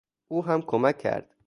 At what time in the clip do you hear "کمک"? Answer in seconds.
0.61-0.97